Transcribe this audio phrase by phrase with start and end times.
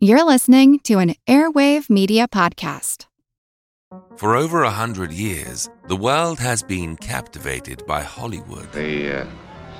[0.00, 3.06] You're listening to an Airwave Media Podcast.
[4.16, 9.26] For over a hundred years, the world has been captivated by Hollywood, The uh,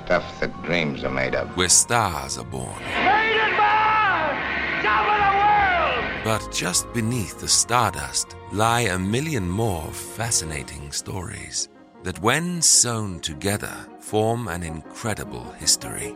[0.03, 1.55] stuff that dreams are made of.
[1.55, 2.75] where stars are born.
[2.83, 6.23] Rated by Top of the world!
[6.25, 11.69] But just beneath the stardust lie a million more fascinating stories
[12.03, 16.13] that, when sewn together, form an incredible history.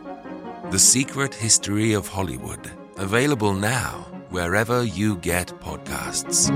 [0.70, 6.50] The Secret History of Hollywood, available now wherever you get podcasts.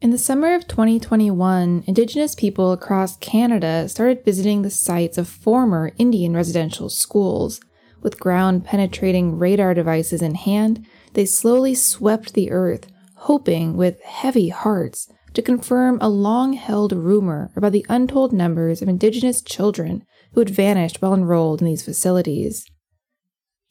[0.00, 5.92] In the summer of 2021, Indigenous people across Canada started visiting the sites of former
[5.96, 7.60] Indian residential schools.
[8.02, 14.48] With ground penetrating radar devices in hand, they slowly swept the earth, hoping with heavy
[14.48, 20.40] hearts to confirm a long held rumor about the untold numbers of Indigenous children who
[20.40, 22.66] had vanished while enrolled in these facilities.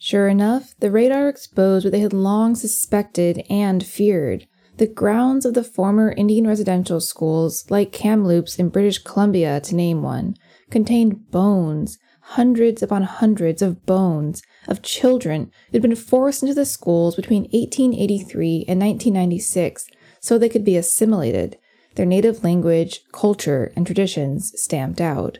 [0.03, 4.47] Sure enough, the radar exposed what they had long suspected and feared.
[4.77, 10.01] The grounds of the former Indian residential schools, like Kamloops in British Columbia to name
[10.01, 10.37] one,
[10.71, 16.65] contained bones, hundreds upon hundreds of bones, of children who had been forced into the
[16.65, 19.85] schools between 1883 and 1996
[20.19, 21.59] so they could be assimilated,
[21.93, 25.37] their native language, culture, and traditions stamped out.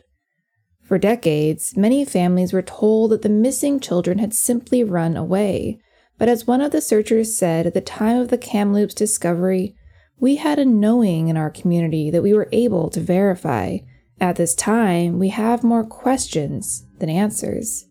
[0.82, 5.80] For decades, many families were told that the missing children had simply run away.
[6.18, 9.74] But as one of the searchers said at the time of the Kamloops discovery,
[10.18, 13.78] we had a knowing in our community that we were able to verify.
[14.20, 17.86] At this time, we have more questions than answers.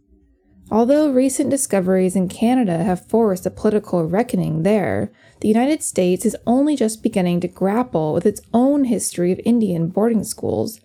[0.72, 6.38] Although recent discoveries in Canada have forced a political reckoning there, the United States is
[6.48, 10.80] only just beginning to grapple with its own history of Indian boarding schools.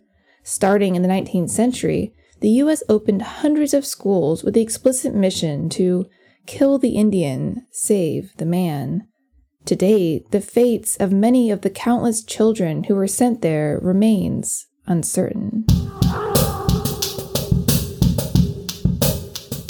[0.49, 2.81] Starting in the 19th century, the U.S.
[2.89, 6.07] opened hundreds of schools with the explicit mission to
[6.47, 9.09] kill the Indian, save the man.
[9.65, 14.69] To date, the fates of many of the countless children who were sent there remains
[14.87, 15.67] uncertain.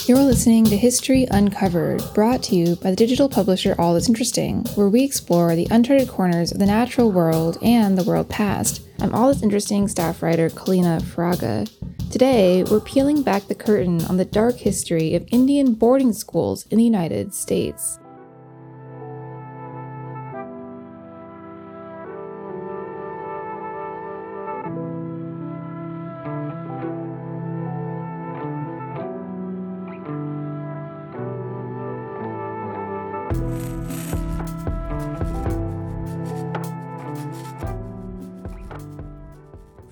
[0.07, 4.65] You're listening to History Uncovered, brought to you by the digital publisher All That's Interesting,
[4.77, 8.83] where we explore the uncharted corners of the natural world and the world past.
[9.01, 11.69] I'm All That's Interesting staff writer Kaleena Fraga.
[12.13, 16.79] Today, we're peeling back the curtain on the dark history of Indian boarding schools in
[16.79, 17.99] the United States.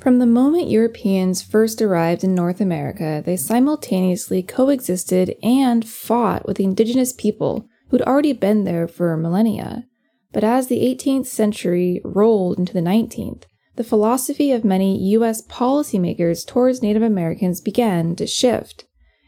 [0.04, 6.58] From the moment Europeans first arrived in North America, they simultaneously coexisted and fought with
[6.58, 9.86] the indigenous people who'd already been there for millennia.
[10.30, 13.44] But as the 18th century rolled into the 19th,
[13.76, 15.40] the philosophy of many U.S.
[15.46, 18.84] policymakers towards Native Americans began to shift.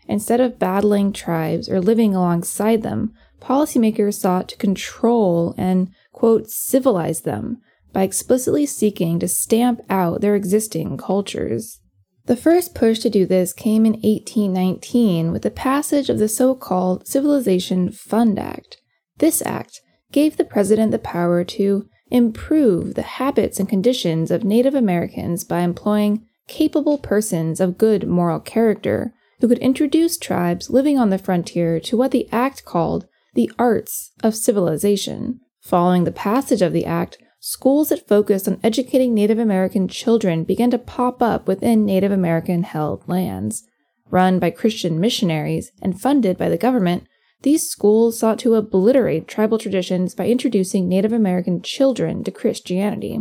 [0.09, 7.23] Instead of battling tribes or living alongside them, policymakers sought to control and, quote, civilize
[7.23, 7.63] them
[7.97, 11.81] by explicitly seeking to stamp out their existing cultures.
[12.27, 16.55] The first push to do this came in 1819 with the passage of the so
[16.55, 18.77] called Civilization Fund Act.
[19.17, 19.81] This act
[20.13, 25.61] gave the president the power to improve the habits and conditions of Native Americans by
[25.61, 31.81] employing capable persons of good moral character who could introduce tribes living on the frontier
[31.81, 35.41] to what the act called the arts of civilization.
[35.63, 37.17] Following the passage of the act,
[37.49, 42.65] schools that focused on educating Native American children began to pop up within Native American
[42.65, 43.63] held lands.
[44.11, 47.07] Run by Christian missionaries and funded by the government,
[47.43, 53.21] these schools sought to obliterate tribal traditions by introducing Native American children to Christianity.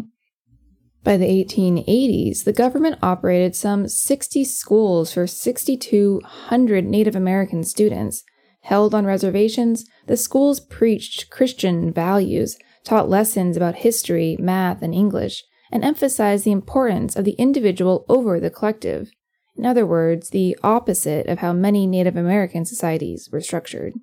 [1.03, 8.23] By the 1880s, the government operated some 60 schools for 6,200 Native American students.
[8.61, 15.43] Held on reservations, the schools preached Christian values, taught lessons about history, math, and English,
[15.71, 19.11] and emphasized the importance of the individual over the collective.
[19.57, 23.93] In other words, the opposite of how many Native American societies were structured.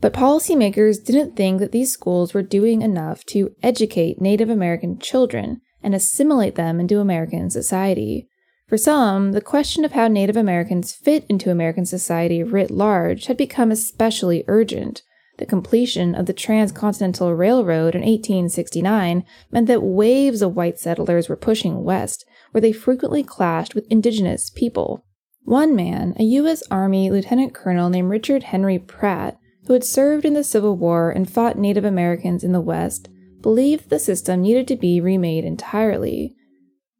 [0.00, 5.60] But policymakers didn't think that these schools were doing enough to educate Native American children
[5.82, 8.28] and assimilate them into American society.
[8.66, 13.36] For some, the question of how Native Americans fit into American society writ large had
[13.36, 15.02] become especially urgent.
[15.40, 21.34] The completion of the Transcontinental Railroad in 1869 meant that waves of white settlers were
[21.36, 25.02] pushing west, where they frequently clashed with indigenous people.
[25.44, 26.62] One man, a U.S.
[26.70, 31.28] Army lieutenant colonel named Richard Henry Pratt, who had served in the Civil War and
[31.28, 33.08] fought Native Americans in the West,
[33.40, 36.36] believed the system needed to be remade entirely.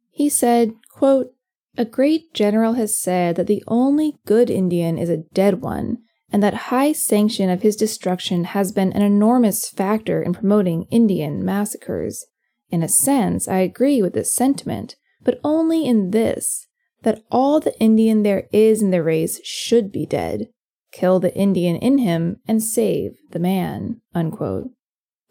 [0.09, 1.27] He said, quote,
[1.77, 5.99] A great general has said that the only good Indian is a dead one,
[6.31, 11.43] and that high sanction of his destruction has been an enormous factor in promoting Indian
[11.43, 12.25] massacres.
[12.69, 16.67] In a sense, I agree with this sentiment, but only in this
[17.03, 20.47] that all the Indian there is in the race should be dead.
[20.91, 24.01] Kill the Indian in him and save the man.
[24.13, 24.69] Unquote.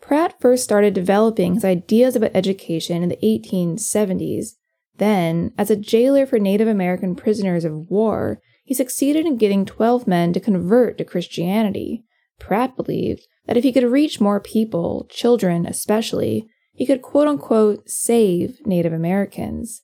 [0.00, 4.54] Pratt first started developing his ideas about education in the 1870s.
[4.96, 10.06] Then, as a jailer for Native American prisoners of war, he succeeded in getting 12
[10.06, 12.04] men to convert to Christianity.
[12.38, 17.90] Pratt believed that if he could reach more people, children especially, he could quote unquote
[17.90, 19.82] save Native Americans.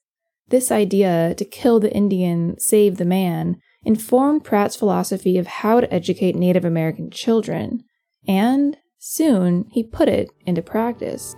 [0.51, 5.93] This idea to kill the Indian, save the man, informed Pratt's philosophy of how to
[5.93, 7.83] educate Native American children,
[8.29, 11.35] and soon he put it into practice.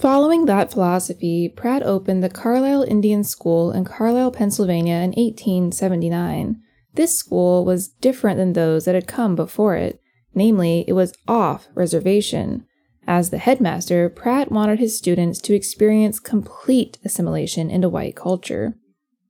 [0.00, 6.58] Following that philosophy, Pratt opened the Carlisle Indian School in Carlisle, Pennsylvania in 1879.
[6.94, 10.00] This school was different than those that had come before it,
[10.34, 12.64] namely, it was off reservation.
[13.06, 18.78] As the headmaster, Pratt wanted his students to experience complete assimilation into white culture.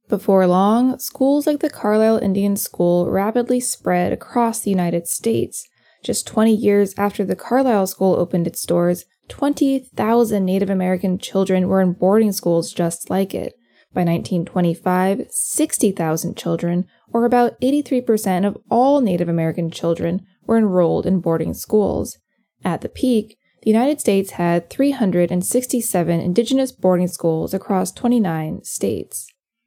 [0.09, 5.67] Before long, schools like the Carlisle Indian School rapidly spread across the United States.
[6.05, 11.81] Just 20 years after the Carlisle School opened its doors, 20,000 Native American children were
[11.81, 13.55] in boarding schools just like it.
[13.93, 21.21] By 1925, 60,000 children, or about 83% of all Native American children, were enrolled in
[21.21, 22.19] boarding schools.
[22.63, 29.27] At the peak, the United States had 367 indigenous boarding schools across 29 states.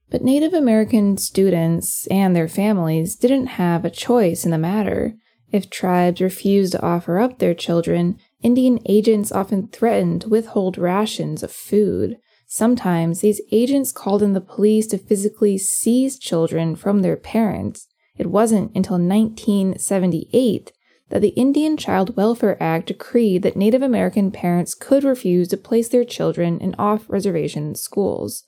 [0.10, 5.16] But Native American students and their families didn't have a choice in the matter.
[5.52, 11.42] If tribes refused to offer up their children, Indian agents often threatened to withhold rations
[11.42, 12.18] of food.
[12.46, 17.88] Sometimes these agents called in the police to physically seize children from their parents.
[18.18, 20.72] It wasn't until 1978
[21.10, 25.90] that the Indian Child Welfare Act decreed that Native American parents could refuse to place
[25.90, 28.44] their children in off reservation schools.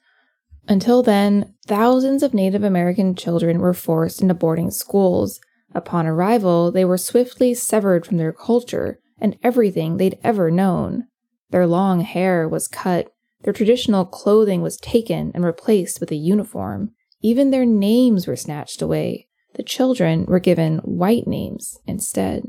[0.67, 5.39] Until then, thousands of Native American children were forced into boarding schools.
[5.73, 11.07] Upon arrival, they were swiftly severed from their culture and everything they'd ever known.
[11.49, 13.13] Their long hair was cut,
[13.43, 16.91] their traditional clothing was taken and replaced with a uniform.
[17.21, 19.27] Even their names were snatched away.
[19.53, 22.43] The children were given white names instead.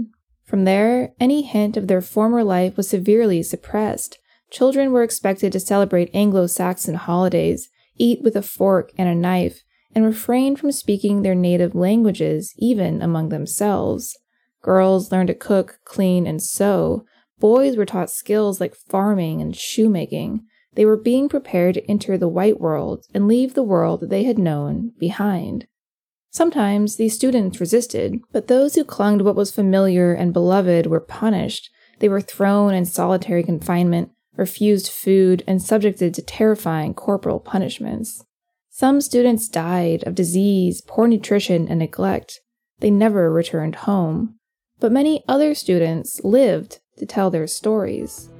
[0.44, 4.18] From there, any hint of their former life was severely suppressed.
[4.50, 9.64] Children were expected to celebrate Anglo Saxon holidays, eat with a fork and a knife,
[9.94, 14.16] and refrain from speaking their native languages, even among themselves.
[14.62, 17.04] Girls learned to cook, clean, and sew.
[17.38, 20.44] Boys were taught skills like farming and shoemaking.
[20.74, 24.38] They were being prepared to enter the white world and leave the world they had
[24.38, 25.66] known behind.
[26.30, 31.00] Sometimes these students resisted, but those who clung to what was familiar and beloved were
[31.00, 31.70] punished.
[31.98, 38.22] They were thrown in solitary confinement, refused food, and subjected to terrifying corporal punishments.
[38.68, 42.40] Some students died of disease, poor nutrition, and neglect.
[42.80, 44.35] They never returned home.
[44.78, 48.30] But many other students lived to tell their stories.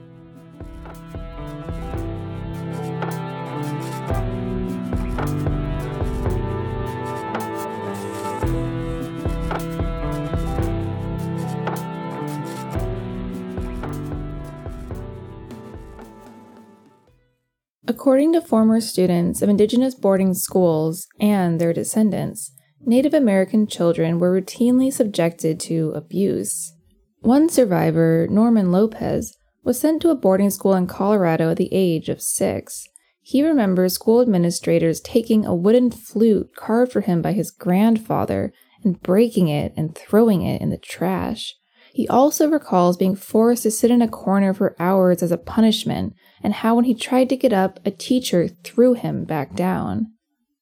[17.89, 22.53] According to former students of Indigenous boarding schools and their descendants,
[22.89, 26.73] Native American children were routinely subjected to abuse.
[27.19, 32.09] One survivor, Norman Lopez, was sent to a boarding school in Colorado at the age
[32.09, 32.87] of six.
[33.21, 38.53] He remembers school administrators taking a wooden flute carved for him by his grandfather
[38.85, 41.57] and breaking it and throwing it in the trash.
[41.93, 46.15] He also recalls being forced to sit in a corner for hours as a punishment,
[46.41, 50.13] and how when he tried to get up, a teacher threw him back down.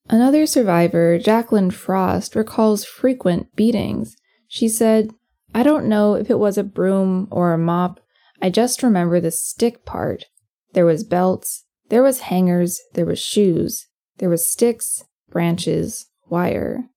[0.09, 4.17] Another survivor, Jacqueline Frost, recalls frequent beatings.
[4.47, 5.11] She said,
[5.55, 8.01] I don't know if it was a broom or a mop.
[8.43, 10.27] I just remember the stick part.
[10.75, 13.87] There was belts, there was hangers, there was shoes,
[14.19, 16.89] there was sticks, branches, wire.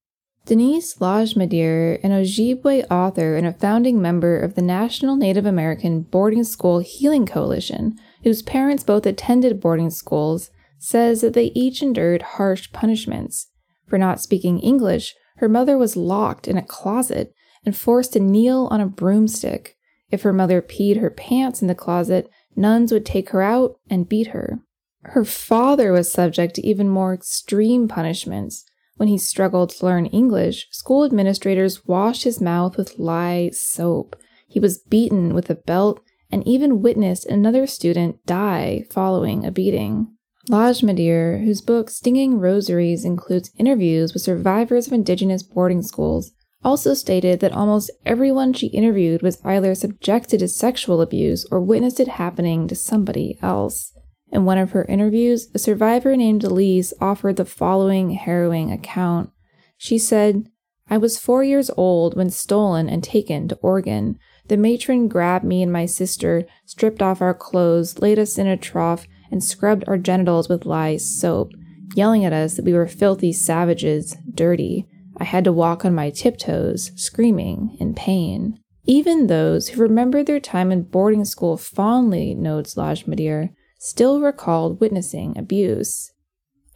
[0.45, 6.45] Denise Lajimodiere, an Ojibwe author and a founding member of the National Native American Boarding
[6.45, 12.71] School Healing Coalition, whose parents both attended boarding schools, says that they each endured harsh
[12.71, 13.47] punishments.
[13.87, 17.33] For not speaking English, her mother was locked in a closet
[17.65, 19.77] and forced to kneel on a broomstick.
[20.09, 24.09] If her mother peed her pants in the closet, nuns would take her out and
[24.09, 24.59] beat her.
[25.03, 28.65] Her father was subject to even more extreme punishments.
[28.97, 34.15] When he struggled to learn English, school administrators washed his mouth with lye soap.
[34.47, 40.16] He was beaten with a belt and even witnessed another student die following a beating.
[40.49, 46.31] Lajimodiere, whose book Stringing Rosaries includes interviews with survivors of indigenous boarding schools,
[46.63, 51.99] also stated that almost everyone she interviewed was either subjected to sexual abuse or witnessed
[51.99, 53.93] it happening to somebody else.
[54.31, 59.29] In one of her interviews, a survivor named Elise offered the following harrowing account.
[59.77, 60.49] She said,
[60.89, 64.17] I was four years old when stolen and taken to Oregon.
[64.47, 68.57] The matron grabbed me and my sister, stripped off our clothes, laid us in a
[68.57, 71.51] trough, and scrubbed our genitals with lye soap,
[71.95, 74.85] yelling at us that we were filthy savages, dirty.
[75.17, 78.59] I had to walk on my tiptoes, screaming in pain.
[78.85, 85.37] Even those who remembered their time in boarding school fondly, notes Lajimodiere, still recalled witnessing
[85.37, 86.11] abuse.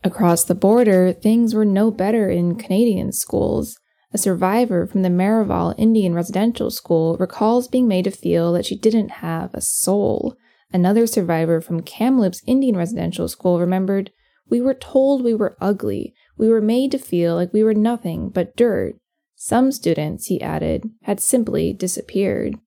[0.04, 3.78] Across the border, things were no better in Canadian schools.
[4.14, 8.78] A survivor from the Marieval Indian Residential School recalls being made to feel that she
[8.78, 10.36] didn't have a soul.
[10.74, 14.12] Another survivor from Kamloops Indian Residential School remembered,
[14.50, 16.14] We were told we were ugly.
[16.38, 18.96] We were made to feel like we were nothing but dirt.
[19.36, 22.58] Some students, he added, had simply disappeared.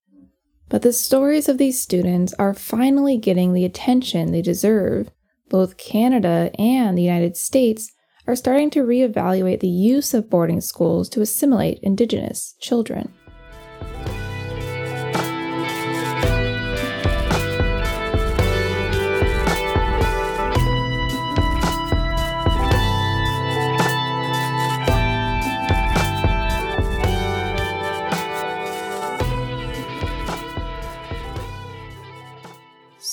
[0.69, 5.09] But the stories of these students are finally getting the attention they deserve.
[5.49, 7.91] Both Canada and the United States
[8.27, 13.13] are starting to reevaluate the use of boarding schools to assimilate Indigenous children.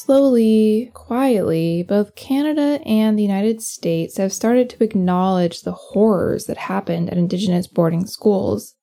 [0.05, 6.57] Slowly, quietly, both Canada and the United States have started to acknowledge the horrors that
[6.57, 8.75] happened at Indigenous boarding schools.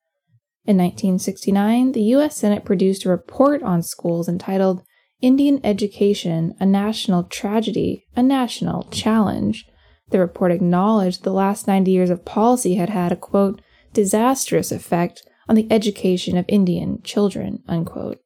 [0.64, 2.38] In 1969, the U.S.
[2.38, 4.82] Senate produced a report on schools entitled
[5.20, 9.66] Indian Education A National Tragedy, a National Challenge.
[10.12, 13.60] The report acknowledged the last 90 years of policy had had a quote,
[13.92, 18.22] disastrous effect on the education of Indian children, unquote.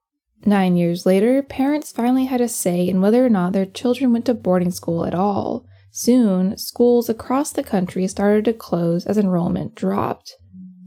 [0.45, 4.25] Nine years later, parents finally had a say in whether or not their children went
[4.25, 5.65] to boarding school at all.
[5.91, 10.35] Soon, schools across the country started to close as enrollment dropped.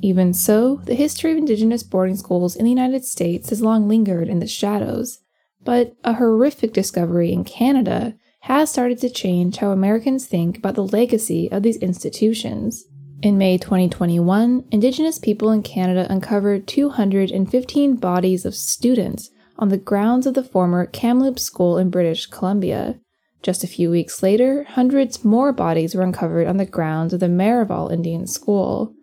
[0.02, 4.28] Even so, the history of Indigenous boarding schools in the United States has long lingered
[4.28, 5.20] in the shadows.
[5.64, 10.84] But a horrific discovery in Canada has started to change how Americans think about the
[10.84, 12.84] legacy of these institutions.
[13.22, 20.26] In May 2021, Indigenous people in Canada uncovered 215 bodies of students on the grounds
[20.26, 22.98] of the former Kamloops School in British Columbia.
[23.42, 27.28] Just a few weeks later, hundreds more bodies were uncovered on the grounds of the
[27.28, 28.94] Marieval Indian School.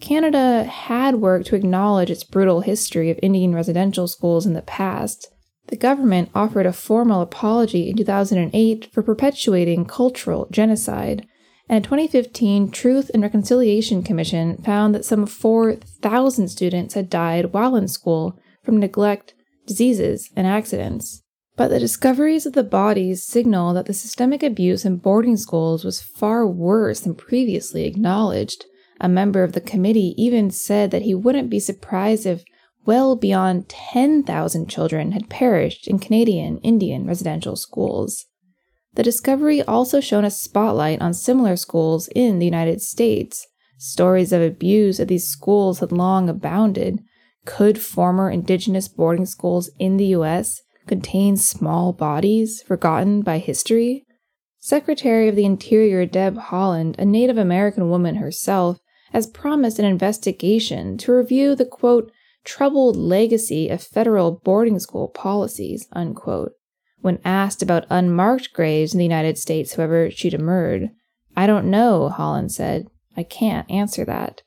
[0.00, 5.28] Canada had worked to acknowledge its brutal history of Indian residential schools in the past.
[5.68, 11.26] The government offered a formal apology in 2008 for perpetuating cultural genocide,
[11.68, 17.74] and a 2015 Truth and Reconciliation Commission found that some 4,000 students had died while
[17.74, 19.34] in school from neglect,
[19.66, 21.22] diseases, and accidents.
[21.56, 26.02] But the discoveries of the bodies signal that the systemic abuse in boarding schools was
[26.02, 28.66] far worse than previously acknowledged.
[29.00, 32.44] A member of the committee even said that he wouldn't be surprised if
[32.84, 38.26] well beyond 10,000 children had perished in Canadian Indian residential schools.
[38.94, 43.46] The discovery also shone a spotlight on similar schools in the United States.
[43.78, 47.02] Stories of abuse at these schools had long abounded,
[47.46, 54.04] could former indigenous boarding schools in the US contain small bodies forgotten by history?
[54.58, 58.80] Secretary of the Interior Deb Haaland, a Native American woman herself,
[59.12, 62.10] has promised an investigation to review the quote,
[62.44, 66.52] troubled legacy of federal boarding school policies, unquote.
[67.00, 70.90] When asked about unmarked graves in the United States, however, she demurred.
[71.36, 72.88] I don't know, Haaland said.
[73.16, 74.42] I can't answer that.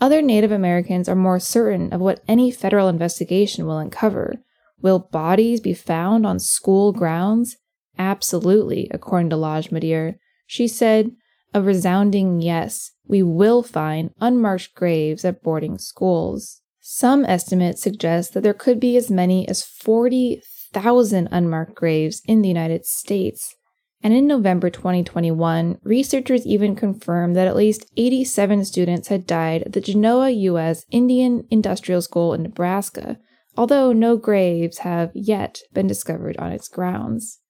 [0.00, 4.36] Other Native Americans are more certain of what any federal investigation will uncover.
[4.80, 7.56] Will bodies be found on school grounds?
[7.98, 10.16] Absolutely, according to Lajimodiere.
[10.46, 11.10] She said,
[11.52, 16.62] A resounding yes, we will find unmarked graves at boarding schools.
[16.80, 22.48] Some estimates suggest that there could be as many as 40,000 unmarked graves in the
[22.48, 23.54] United States.
[24.02, 29.72] And in November 2021, researchers even confirmed that at least 87 students had died at
[29.72, 30.86] the Genoa U.S.
[30.90, 33.18] Indian Industrial School in Nebraska,
[33.56, 37.40] although no graves have yet been discovered on its grounds.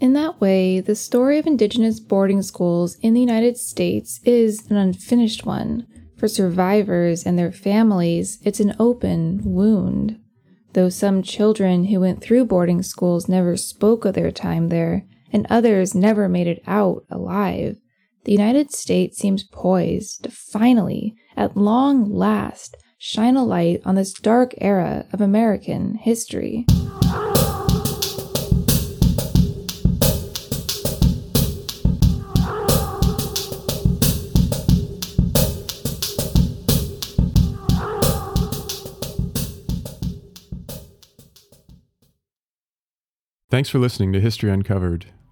[0.00, 4.76] In that way, the story of Indigenous boarding schools in the United States is an
[4.76, 5.86] unfinished one.
[6.16, 10.18] For survivors and their families, it's an open wound.
[10.72, 15.46] Though some children who went through boarding schools never spoke of their time there, and
[15.48, 17.76] others never made it out alive,
[18.24, 24.12] the United States seems poised to finally, at long last, shine a light on this
[24.12, 26.66] dark era of American history.
[43.50, 45.06] Thanks for listening to History Uncovered.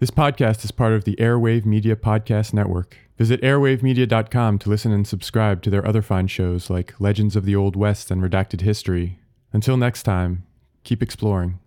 [0.00, 2.96] This podcast is part of the Airwave Media Podcast Network.
[3.16, 7.54] Visit airwavemedia.com to listen and subscribe to their other fine shows like Legends of the
[7.54, 9.20] Old West and Redacted History.
[9.52, 10.42] Until next time,
[10.82, 11.60] keep exploring.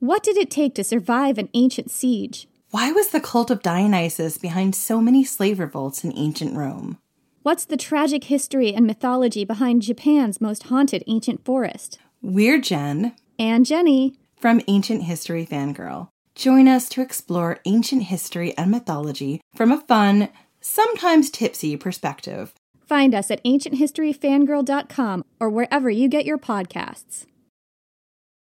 [0.00, 2.46] What did it take to survive an ancient siege?
[2.72, 6.98] Why was the cult of Dionysus behind so many slave revolts in ancient Rome?
[7.42, 11.98] What's the tragic history and mythology behind Japan's most haunted ancient forest?
[12.20, 16.10] We're Jen and Jenny from Ancient History Fangirl.
[16.34, 20.28] Join us to explore ancient history and mythology from a fun,
[20.60, 22.54] sometimes tipsy perspective.
[22.86, 27.26] Find us at ancienthistoryfangirl.com or wherever you get your podcasts.